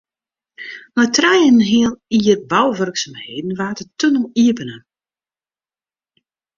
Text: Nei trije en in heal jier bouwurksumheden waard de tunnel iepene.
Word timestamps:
Nei 0.95 1.07
trije 1.15 1.43
en 1.49 1.57
in 1.59 1.67
heal 1.69 1.93
jier 2.23 2.39
bouwurksumheden 2.51 3.57
waard 3.59 3.77
de 3.81 3.85
tunnel 3.99 4.27
iepene. 4.43 4.77